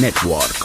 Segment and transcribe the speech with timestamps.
[0.00, 0.55] Network.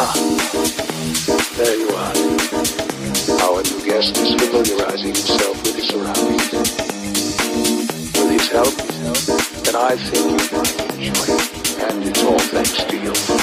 [0.00, 0.12] Ah,
[1.56, 2.12] there you are.
[3.42, 6.52] Our new guest is familiarizing himself with his surroundings.
[8.14, 8.78] With his help,
[9.66, 11.82] and I think you might enjoy it.
[11.82, 13.37] And it's all thanks to you.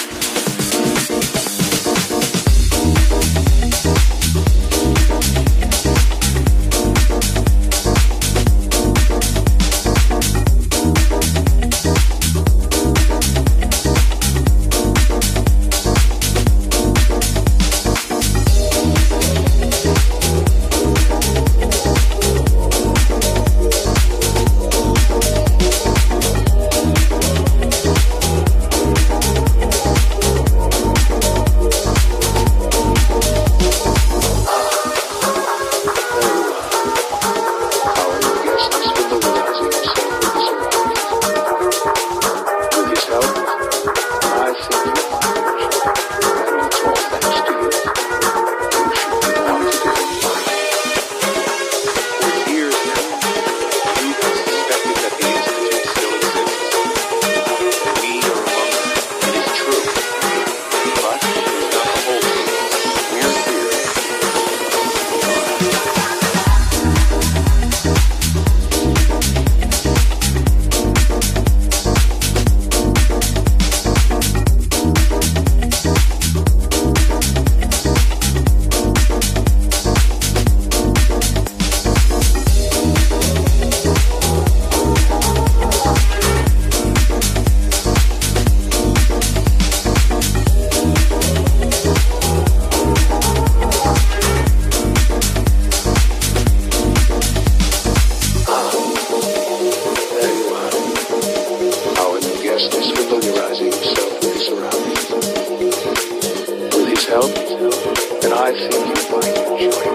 [107.66, 109.86] and I see you find joy,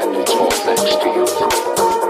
[0.00, 2.09] and it's all thanks to you.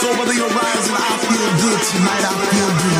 [0.00, 2.24] So whether you're rising, I feel good tonight.
[2.24, 2.99] I feel good.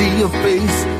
[0.00, 0.99] see your face.